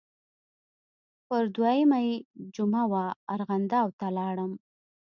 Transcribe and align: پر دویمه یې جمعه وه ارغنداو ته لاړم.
پر 1.27 1.43
دویمه 1.55 1.99
یې 2.07 2.15
جمعه 2.55 2.83
وه 2.91 3.03
ارغنداو 3.33 3.89
ته 3.99 4.07
لاړم. 4.17 4.51